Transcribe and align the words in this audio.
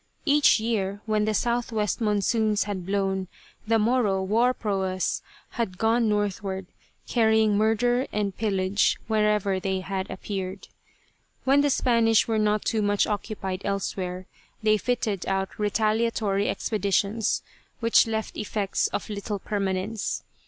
Each 0.25 0.59
year 0.59 0.99
when 1.05 1.25
the 1.25 1.33
southwest 1.35 2.01
monsoons 2.01 2.63
had 2.63 2.87
blown, 2.87 3.27
the 3.67 3.77
Moro 3.77 4.23
war 4.23 4.51
proas 4.51 5.21
had 5.51 5.77
gone 5.77 6.09
northward 6.09 6.65
carrying 7.07 7.55
murder 7.55 8.07
and 8.11 8.35
pillage 8.35 8.97
wherever 9.07 9.59
they 9.59 9.81
had 9.81 10.09
appeared. 10.09 10.69
When 11.43 11.61
the 11.61 11.69
Spanish 11.69 12.27
were 12.27 12.39
not 12.39 12.65
too 12.65 12.81
much 12.81 13.05
occupied 13.05 13.61
elsewhere 13.63 14.25
they 14.63 14.79
fitted 14.79 15.27
out 15.27 15.59
retaliatory 15.59 16.49
expeditions 16.49 17.43
which 17.79 18.07
left 18.07 18.35
effects 18.37 18.87
of 18.87 19.07
little 19.07 19.37
permanence. 19.37 20.23